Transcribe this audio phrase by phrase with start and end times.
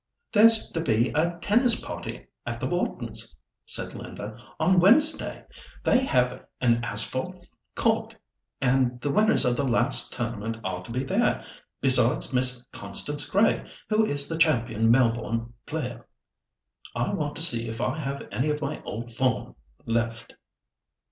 [0.33, 5.45] "There's to be a tennis party at the Whartons'," said Linda, "on Wednesday.
[5.83, 8.15] They have an asphalte court,
[8.59, 11.45] and the winners of the last tournament are to be there,
[11.81, 16.07] besides Miss Constance Grey, who is the champion Melbourne player.
[16.95, 19.53] I want to see if I have any of my old form
[19.85, 20.33] left."